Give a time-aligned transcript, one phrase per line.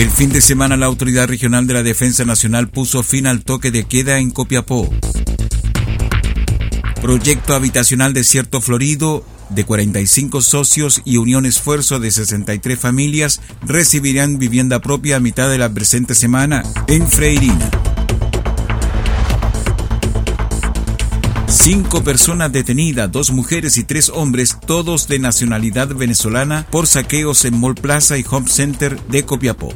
[0.00, 3.70] El fin de semana la Autoridad Regional de la Defensa Nacional puso fin al toque
[3.70, 4.88] de queda en Copiapó.
[7.02, 14.80] Proyecto habitacional Desierto Florido de 45 socios y Unión Esfuerzo de 63 familias recibirán vivienda
[14.80, 17.70] propia a mitad de la presente semana en Freirina.
[21.62, 27.60] Cinco personas detenidas, dos mujeres y tres hombres, todos de nacionalidad venezolana, por saqueos en
[27.60, 29.74] Mall Plaza y Home Center de Copiapó.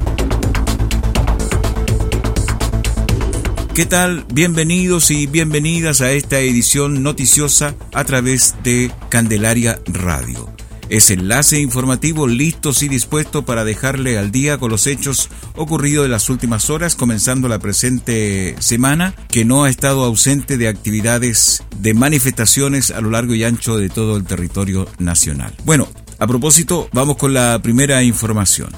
[3.75, 4.25] ¿Qué tal?
[4.33, 10.54] Bienvenidos y bienvenidas a esta edición noticiosa a través de Candelaria Radio.
[10.95, 16.13] Es enlace informativo listos y dispuesto para dejarle al día con los hechos ocurridos en
[16.13, 21.95] las últimas horas, comenzando la presente semana, que no ha estado ausente de actividades de
[21.95, 25.53] manifestaciones a lo largo y ancho de todo el territorio nacional.
[25.65, 25.89] Bueno,
[26.21, 28.71] a propósito, vamos con la primera información.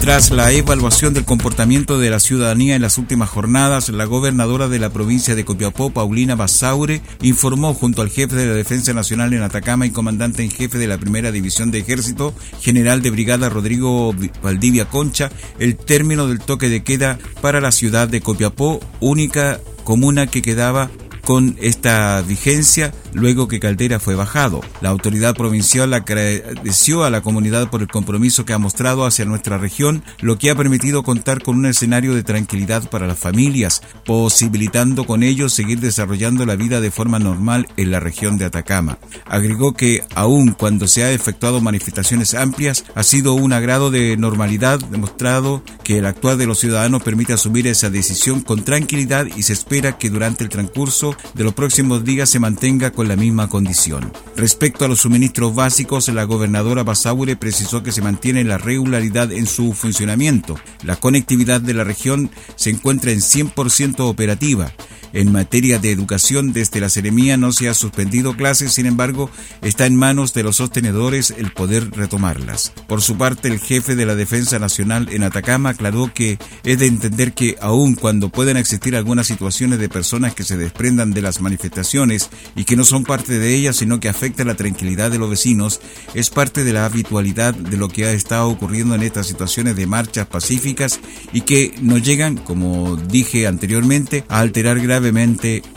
[0.00, 4.78] Tras la evaluación del comportamiento de la ciudadanía en las últimas jornadas, la gobernadora de
[4.78, 9.42] la provincia de Copiapó, Paulina Basaure, informó junto al jefe de la Defensa Nacional en
[9.42, 14.14] Atacama y comandante en jefe de la Primera División de Ejército, general de brigada Rodrigo
[14.42, 20.26] Valdivia Concha, el término del toque de queda para la ciudad de Copiapó, única comuna
[20.26, 20.90] que quedaba
[21.28, 24.60] con esta vigencia luego que Caldera fue bajado.
[24.80, 29.58] La autoridad provincial agradeció a la comunidad por el compromiso que ha mostrado hacia nuestra
[29.58, 35.04] región, lo que ha permitido contar con un escenario de tranquilidad para las familias, posibilitando
[35.04, 38.98] con ello seguir desarrollando la vida de forma normal en la región de Atacama.
[39.26, 44.78] Agregó que aun cuando se ha efectuado manifestaciones amplias, ha sido un agrado de normalidad
[44.78, 49.52] demostrado que el actuar de los ciudadanos permite asumir esa decisión con tranquilidad y se
[49.52, 54.12] espera que durante el transcurso de los próximos días se mantenga con la misma condición.
[54.36, 59.46] Respecto a los suministros básicos, la gobernadora Basaure precisó que se mantiene la regularidad en
[59.46, 60.56] su funcionamiento.
[60.84, 64.72] La conectividad de la región se encuentra en 100% operativa.
[65.12, 69.30] En materia de educación, desde la Seremía no se ha suspendido clases, sin embargo,
[69.62, 72.72] está en manos de los sostenedores el poder retomarlas.
[72.86, 76.86] Por su parte, el jefe de la Defensa Nacional en Atacama aclaró que es de
[76.86, 81.40] entender que aun cuando puedan existir algunas situaciones de personas que se desprendan de las
[81.40, 85.30] manifestaciones y que no son parte de ellas, sino que afectan la tranquilidad de los
[85.30, 85.80] vecinos,
[86.14, 89.86] es parte de la habitualidad de lo que ha estado ocurriendo en estas situaciones de
[89.86, 91.00] marchas pacíficas
[91.32, 94.80] y que no llegan, como dije anteriormente, a alterar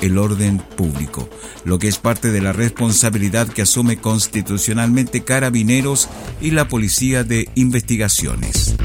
[0.02, 1.30] el orden público,
[1.64, 6.10] lo que es parte de la responsabilidad que asume constitucionalmente Carabineros
[6.42, 8.76] y la Policía de Investigaciones.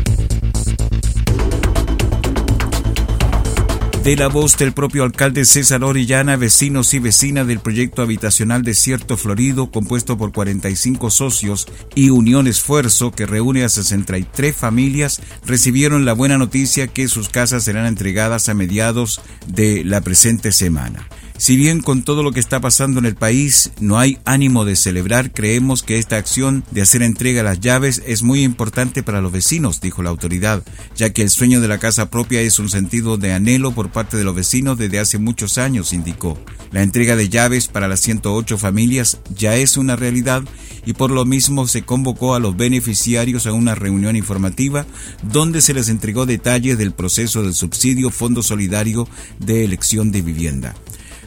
[4.07, 9.17] De la voz del propio alcalde César Orellana, vecinos y vecinas del proyecto habitacional Desierto
[9.17, 16.13] Florido, compuesto por 45 socios y Unión Esfuerzo, que reúne a 63 familias, recibieron la
[16.13, 21.09] buena noticia que sus casas serán entregadas a mediados de la presente semana.
[21.39, 24.75] Si bien con todo lo que está pasando en el país no hay ánimo de
[24.75, 29.21] celebrar, creemos que esta acción de hacer entrega a las llaves es muy importante para
[29.21, 30.63] los vecinos, dijo la autoridad,
[30.97, 34.17] ya que el sueño de la casa propia es un sentido de anhelo por parte
[34.17, 36.39] de los vecinos desde hace muchos años, indicó.
[36.73, 40.43] La entrega de llaves para las 108 familias ya es una realidad
[40.87, 44.87] y por lo mismo se convocó a los beneficiarios a una reunión informativa
[45.23, 49.07] donde se les entregó detalles del proceso del subsidio Fondo Solidario
[49.39, 50.75] de Elección de Vivienda.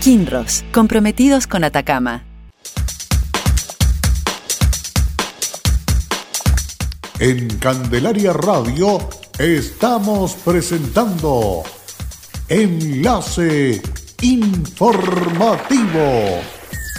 [0.00, 2.24] Kinross, comprometidos con Atacama.
[7.18, 8.98] En Candelaria Radio
[9.38, 11.64] estamos presentando
[12.48, 13.82] Enlace
[14.22, 16.00] Informativo,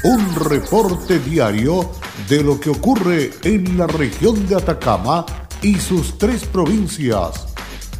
[0.03, 1.89] un reporte diario
[2.29, 5.25] de lo que ocurre en la región de Atacama
[5.63, 7.47] y sus tres provincias.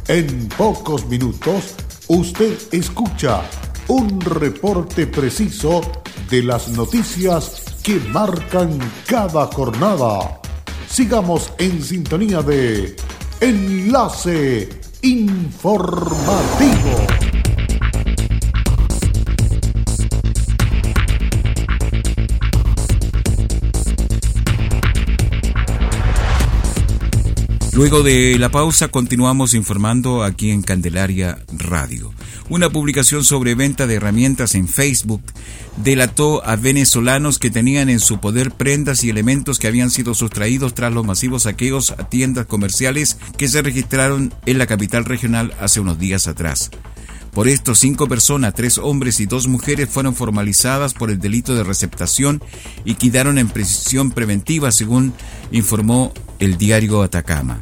[0.06, 1.74] En pocos minutos
[2.06, 3.42] usted escucha
[3.88, 5.80] un reporte preciso
[6.30, 10.40] de las noticias que marcan cada jornada.
[10.88, 12.96] Sigamos en sintonía de
[13.40, 14.68] Enlace
[15.02, 17.11] Informativo.
[27.74, 32.12] Luego de la pausa continuamos informando aquí en Candelaria Radio.
[32.50, 35.22] Una publicación sobre venta de herramientas en Facebook
[35.78, 40.74] delató a venezolanos que tenían en su poder prendas y elementos que habían sido sustraídos
[40.74, 45.80] tras los masivos saqueos a tiendas comerciales que se registraron en la capital regional hace
[45.80, 46.70] unos días atrás.
[47.32, 51.64] Por esto, cinco personas, tres hombres y dos mujeres fueron formalizadas por el delito de
[51.64, 52.42] receptación
[52.84, 55.14] y quedaron en prisión preventiva, según
[55.50, 57.58] informó el diario Atacama.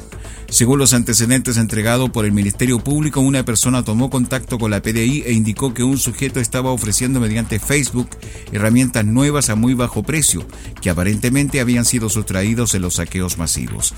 [0.49, 5.23] Según los antecedentes entregados por el Ministerio Público, una persona tomó contacto con la PDI
[5.25, 8.09] e indicó que un sujeto estaba ofreciendo mediante Facebook
[8.51, 10.45] herramientas nuevas a muy bajo precio,
[10.81, 13.93] que aparentemente habían sido sustraídos en los saqueos masivos.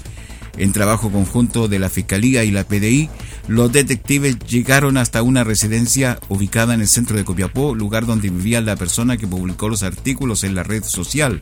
[0.58, 3.10] En trabajo conjunto de la Fiscalía y la PDI,
[3.48, 8.62] los detectives llegaron hasta una residencia ubicada en el centro de Copiapó, lugar donde vivía
[8.62, 11.42] la persona que publicó los artículos en la red social.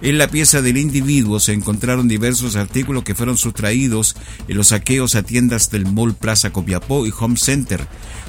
[0.00, 4.14] En la pieza del individuo se encontraron diversos artículos que fueron sustraídos
[4.46, 7.86] en los saqueos a tiendas del Mall Plaza Copiapó y Home Center,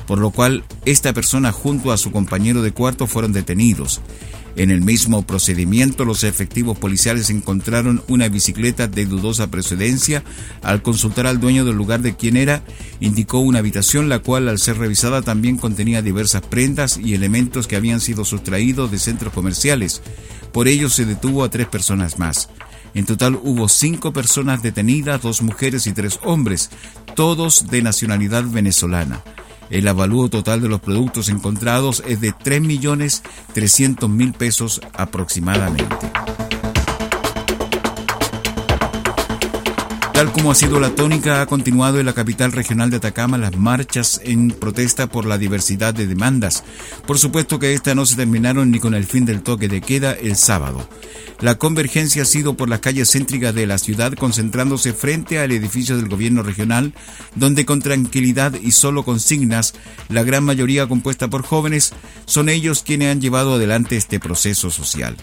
[0.08, 4.02] por lo cual esta persona junto a su compañero de cuarto fueron detenidos.
[4.60, 10.22] En el mismo procedimiento, los efectivos policiales encontraron una bicicleta de dudosa procedencia.
[10.62, 12.62] Al consultar al dueño del lugar de quien era,
[13.00, 17.78] indicó una habitación la cual al ser revisada también contenía diversas prendas y elementos que
[17.78, 20.02] habían sido sustraídos de centros comerciales.
[20.52, 22.50] Por ello se detuvo a tres personas más.
[22.94, 26.70] En total hubo cinco personas detenidas, dos mujeres y tres hombres,
[27.16, 29.24] todos de nacionalidad venezolana.
[29.70, 35.96] El avalúo total de los productos encontrados es de 3.300.000 pesos aproximadamente.
[40.20, 43.56] Tal como ha sido la tónica, ha continuado en la capital regional de Atacama las
[43.56, 46.66] marchas en protesta por la diversidad de demandas.
[47.08, 50.12] Por supuesto que estas no se terminaron ni con el fin del toque de queda
[50.12, 50.90] el sábado.
[51.40, 55.96] La convergencia ha sido por las calles céntricas de la ciudad, concentrándose frente al edificio
[55.96, 56.94] del gobierno regional,
[57.36, 59.74] donde con tranquilidad y solo consignas,
[60.10, 61.94] la gran mayoría compuesta por jóvenes,
[62.26, 65.16] son ellos quienes han llevado adelante este proceso social.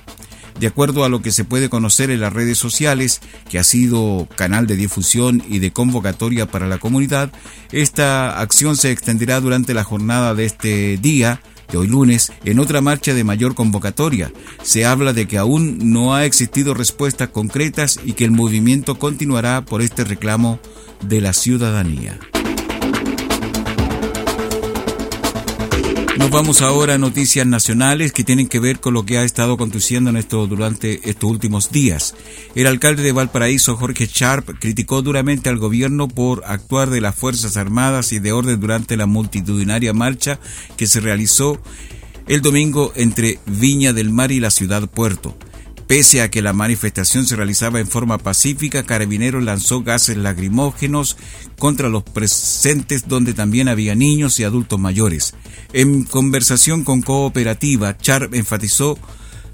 [0.61, 3.21] De acuerdo a lo que se puede conocer en las redes sociales,
[3.51, 7.31] que ha sido canal de difusión y de convocatoria para la comunidad,
[7.73, 12.81] esta acción se extenderá durante la jornada de este día, de hoy lunes, en otra
[12.81, 14.33] marcha de mayor convocatoria.
[14.63, 19.65] Se habla de que aún no ha existido respuestas concretas y que el movimiento continuará
[19.65, 20.59] por este reclamo
[21.03, 22.19] de la ciudadanía.
[26.19, 29.53] Nos vamos ahora a noticias nacionales que tienen que ver con lo que ha estado
[29.53, 32.15] aconteciendo en esto durante estos últimos días.
[32.55, 37.59] El alcalde de Valparaíso, Jorge Sharp, criticó duramente al gobierno por actuar de las Fuerzas
[37.59, 40.41] Armadas y de orden durante la multitudinaria marcha
[40.79, 41.61] que se realizó
[42.29, 45.37] el domingo entre Viña del Mar y la ciudad Puerto.
[45.87, 51.17] Pese a que la manifestación se realizaba en forma pacífica, Carabineros lanzó gases lacrimógenos
[51.59, 55.35] contra los presentes donde también había niños y adultos mayores.
[55.73, 58.99] En conversación con Cooperativa, Char enfatizó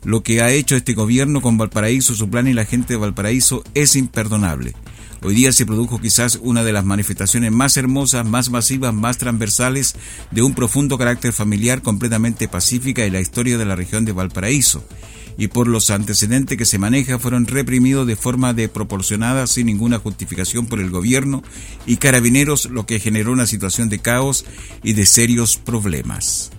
[0.05, 3.63] lo que ha hecho este gobierno con Valparaíso, su plan y la gente de Valparaíso
[3.75, 4.75] es imperdonable.
[5.23, 9.97] Hoy día se produjo quizás una de las manifestaciones más hermosas, más masivas, más transversales
[10.31, 14.83] de un profundo carácter familiar completamente pacífica en la historia de la región de Valparaíso
[15.37, 20.67] y por los antecedentes que se maneja fueron reprimidos de forma desproporcionada sin ninguna justificación
[20.67, 21.43] por el gobierno
[21.87, 24.45] y carabineros, lo que generó una situación de caos
[24.83, 26.51] y de serios problemas.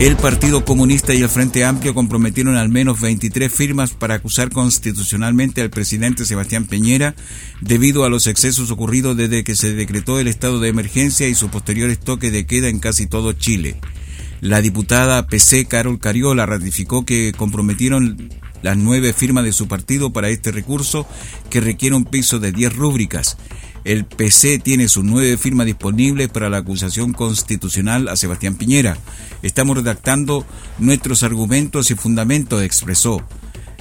[0.00, 5.62] El Partido Comunista y el Frente Amplio comprometieron al menos 23 firmas para acusar constitucionalmente
[5.62, 7.14] al presidente Sebastián Peñera
[7.60, 11.48] debido a los excesos ocurridos desde que se decretó el estado de emergencia y su
[11.48, 13.76] posterior toque de queda en casi todo Chile.
[14.44, 18.28] La diputada PC Carol Cariola ratificó que comprometieron
[18.60, 21.06] las nueve firmas de su partido para este recurso
[21.48, 23.38] que requiere un piso de 10 rúbricas.
[23.84, 28.98] El PC tiene sus nueve firmas disponibles para la acusación constitucional a Sebastián Piñera.
[29.42, 30.44] Estamos redactando
[30.78, 33.26] nuestros argumentos y fundamentos, expresó.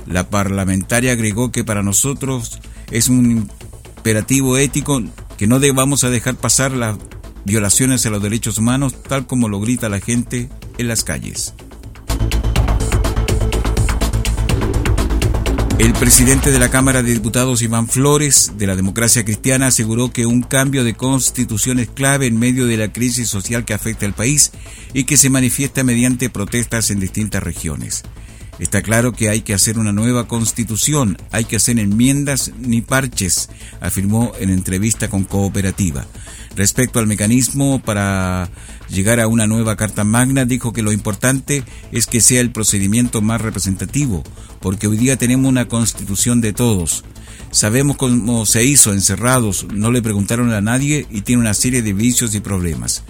[0.07, 3.49] La parlamentaria agregó que para nosotros es un
[3.97, 5.03] imperativo ético
[5.37, 6.97] que no debamos a dejar pasar la
[7.45, 11.53] violaciones a los derechos humanos tal como lo grita la gente en las calles.
[15.79, 20.25] El presidente de la Cámara de Diputados, Iván Flores, de la democracia cristiana, aseguró que
[20.25, 24.13] un cambio de constitución es clave en medio de la crisis social que afecta al
[24.13, 24.51] país
[24.93, 28.03] y que se manifiesta mediante protestas en distintas regiones.
[28.59, 33.49] Está claro que hay que hacer una nueva constitución, hay que hacer enmiendas ni parches,
[33.81, 36.05] afirmó en entrevista con Cooperativa.
[36.55, 38.49] Respecto al mecanismo para
[38.89, 43.21] llegar a una nueva Carta Magna, dijo que lo importante es que sea el procedimiento
[43.21, 44.23] más representativo,
[44.59, 47.03] porque hoy día tenemos una constitución de todos.
[47.49, 51.93] Sabemos cómo se hizo, encerrados, no le preguntaron a nadie y tiene una serie de
[51.93, 53.03] vicios y problemas.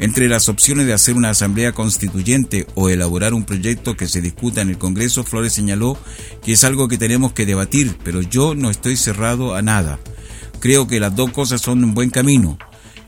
[0.00, 4.60] Entre las opciones de hacer una asamblea constituyente o elaborar un proyecto que se discuta
[4.60, 5.98] en el Congreso, Flores señaló
[6.44, 9.98] que es algo que tenemos que debatir, pero yo no estoy cerrado a nada.
[10.60, 12.58] Creo que las dos cosas son un buen camino.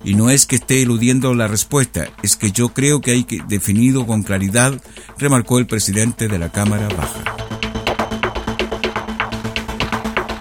[0.03, 3.41] Y no es que esté eludiendo la respuesta, es que yo creo que hay que
[3.47, 4.81] definido con claridad,
[5.19, 7.25] remarcó el presidente de la Cámara Baja.